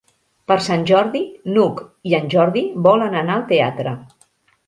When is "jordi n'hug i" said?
0.91-2.17